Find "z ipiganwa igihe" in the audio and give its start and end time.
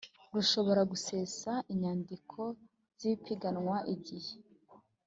2.99-4.33